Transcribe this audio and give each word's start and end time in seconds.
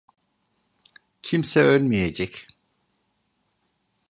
Kimse 1.21 1.59
ölmeyecek. 1.59 2.47